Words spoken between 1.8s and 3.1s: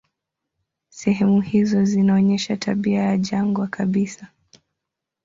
zinaonyesha tabia